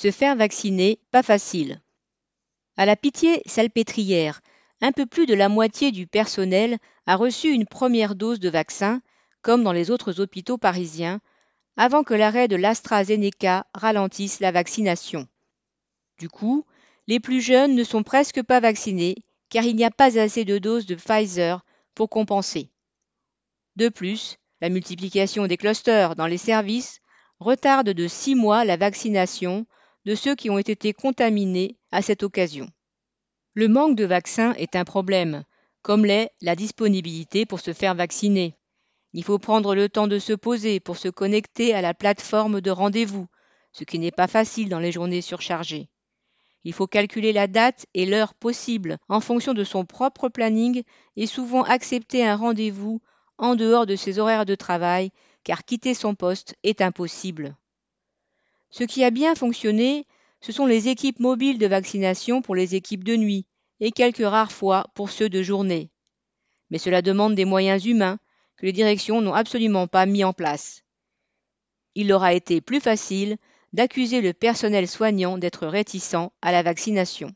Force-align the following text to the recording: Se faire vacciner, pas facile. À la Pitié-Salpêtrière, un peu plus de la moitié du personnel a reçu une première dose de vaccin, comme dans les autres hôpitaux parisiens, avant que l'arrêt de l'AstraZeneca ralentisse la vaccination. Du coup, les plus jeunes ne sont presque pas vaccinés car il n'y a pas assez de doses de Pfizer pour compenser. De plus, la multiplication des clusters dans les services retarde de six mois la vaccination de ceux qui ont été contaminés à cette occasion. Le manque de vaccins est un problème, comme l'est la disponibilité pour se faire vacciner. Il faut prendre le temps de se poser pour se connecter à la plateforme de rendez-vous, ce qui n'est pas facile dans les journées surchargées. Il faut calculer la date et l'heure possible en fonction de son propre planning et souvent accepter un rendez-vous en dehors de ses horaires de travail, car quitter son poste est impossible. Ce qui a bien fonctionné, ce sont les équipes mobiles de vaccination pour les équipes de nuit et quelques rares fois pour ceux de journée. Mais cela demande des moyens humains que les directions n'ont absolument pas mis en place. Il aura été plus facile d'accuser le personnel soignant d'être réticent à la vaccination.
Se 0.00 0.10
faire 0.10 0.34
vacciner, 0.34 0.98
pas 1.10 1.22
facile. 1.22 1.78
À 2.78 2.86
la 2.86 2.96
Pitié-Salpêtrière, 2.96 4.40
un 4.80 4.92
peu 4.92 5.04
plus 5.04 5.26
de 5.26 5.34
la 5.34 5.50
moitié 5.50 5.92
du 5.92 6.06
personnel 6.06 6.78
a 7.04 7.16
reçu 7.16 7.50
une 7.50 7.66
première 7.66 8.14
dose 8.14 8.40
de 8.40 8.48
vaccin, 8.48 9.02
comme 9.42 9.62
dans 9.62 9.74
les 9.74 9.90
autres 9.90 10.18
hôpitaux 10.18 10.56
parisiens, 10.56 11.20
avant 11.76 12.02
que 12.02 12.14
l'arrêt 12.14 12.48
de 12.48 12.56
l'AstraZeneca 12.56 13.66
ralentisse 13.74 14.40
la 14.40 14.52
vaccination. 14.52 15.28
Du 16.18 16.30
coup, 16.30 16.64
les 17.06 17.20
plus 17.20 17.42
jeunes 17.42 17.74
ne 17.74 17.84
sont 17.84 18.02
presque 18.02 18.42
pas 18.42 18.60
vaccinés 18.60 19.16
car 19.50 19.64
il 19.64 19.76
n'y 19.76 19.84
a 19.84 19.90
pas 19.90 20.18
assez 20.18 20.46
de 20.46 20.56
doses 20.56 20.86
de 20.86 20.94
Pfizer 20.94 21.62
pour 21.94 22.08
compenser. 22.08 22.70
De 23.76 23.90
plus, 23.90 24.38
la 24.62 24.70
multiplication 24.70 25.46
des 25.46 25.58
clusters 25.58 26.16
dans 26.16 26.26
les 26.26 26.38
services 26.38 27.02
retarde 27.38 27.90
de 27.90 28.08
six 28.08 28.34
mois 28.34 28.64
la 28.64 28.78
vaccination 28.78 29.66
de 30.04 30.14
ceux 30.14 30.34
qui 30.34 30.50
ont 30.50 30.58
été 30.58 30.92
contaminés 30.92 31.76
à 31.92 32.02
cette 32.02 32.22
occasion. 32.22 32.68
Le 33.54 33.68
manque 33.68 33.96
de 33.96 34.04
vaccins 34.04 34.52
est 34.54 34.76
un 34.76 34.84
problème, 34.84 35.44
comme 35.82 36.04
l'est 36.04 36.30
la 36.40 36.56
disponibilité 36.56 37.46
pour 37.46 37.60
se 37.60 37.72
faire 37.72 37.94
vacciner. 37.94 38.56
Il 39.12 39.24
faut 39.24 39.38
prendre 39.38 39.74
le 39.74 39.88
temps 39.88 40.06
de 40.06 40.18
se 40.18 40.32
poser 40.32 40.78
pour 40.78 40.96
se 40.96 41.08
connecter 41.08 41.74
à 41.74 41.82
la 41.82 41.94
plateforme 41.94 42.60
de 42.60 42.70
rendez-vous, 42.70 43.26
ce 43.72 43.84
qui 43.84 43.98
n'est 43.98 44.10
pas 44.10 44.28
facile 44.28 44.68
dans 44.68 44.78
les 44.78 44.92
journées 44.92 45.20
surchargées. 45.20 45.88
Il 46.62 46.72
faut 46.72 46.86
calculer 46.86 47.32
la 47.32 47.46
date 47.46 47.86
et 47.94 48.06
l'heure 48.06 48.34
possible 48.34 48.98
en 49.08 49.20
fonction 49.20 49.54
de 49.54 49.64
son 49.64 49.84
propre 49.84 50.28
planning 50.28 50.82
et 51.16 51.26
souvent 51.26 51.62
accepter 51.62 52.24
un 52.24 52.36
rendez-vous 52.36 53.00
en 53.38 53.54
dehors 53.54 53.86
de 53.86 53.96
ses 53.96 54.18
horaires 54.18 54.44
de 54.44 54.54
travail, 54.54 55.10
car 55.42 55.64
quitter 55.64 55.94
son 55.94 56.14
poste 56.14 56.54
est 56.62 56.82
impossible. 56.82 57.56
Ce 58.70 58.84
qui 58.84 59.04
a 59.04 59.10
bien 59.10 59.34
fonctionné, 59.34 60.06
ce 60.40 60.52
sont 60.52 60.66
les 60.66 60.88
équipes 60.88 61.20
mobiles 61.20 61.58
de 61.58 61.66
vaccination 61.66 62.40
pour 62.40 62.54
les 62.54 62.74
équipes 62.74 63.04
de 63.04 63.16
nuit 63.16 63.46
et 63.80 63.90
quelques 63.90 64.18
rares 64.18 64.52
fois 64.52 64.86
pour 64.94 65.10
ceux 65.10 65.28
de 65.28 65.42
journée. 65.42 65.90
Mais 66.70 66.78
cela 66.78 67.02
demande 67.02 67.34
des 67.34 67.44
moyens 67.44 67.84
humains 67.84 68.18
que 68.56 68.66
les 68.66 68.72
directions 68.72 69.20
n'ont 69.20 69.34
absolument 69.34 69.86
pas 69.86 70.06
mis 70.06 70.22
en 70.22 70.32
place. 70.32 70.82
Il 71.94 72.12
aura 72.12 72.34
été 72.34 72.60
plus 72.60 72.80
facile 72.80 73.36
d'accuser 73.72 74.20
le 74.20 74.32
personnel 74.32 74.86
soignant 74.86 75.38
d'être 75.38 75.66
réticent 75.66 76.30
à 76.42 76.52
la 76.52 76.62
vaccination. 76.62 77.34